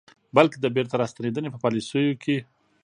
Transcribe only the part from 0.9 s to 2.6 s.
راستنېدنې په پالیسیو کې